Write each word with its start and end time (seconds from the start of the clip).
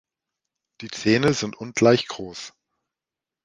Die 0.81 0.87
Zähne 0.89 1.35
sind 1.35 1.57
ungleich 1.57 2.07
groß. 2.07 2.53